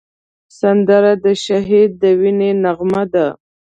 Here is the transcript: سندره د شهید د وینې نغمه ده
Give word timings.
سندره 0.59 1.13
د 1.23 1.25
شهید 1.43 1.91
د 2.01 2.03
وینې 2.19 2.51
نغمه 2.63 3.03
ده 3.13 3.25